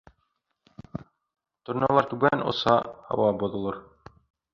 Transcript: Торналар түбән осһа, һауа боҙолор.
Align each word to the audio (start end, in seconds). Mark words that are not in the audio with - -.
Торналар 1.69 2.07
түбән 2.13 2.45
осһа, 2.53 2.73
һауа 3.11 3.29
боҙолор. 3.45 3.79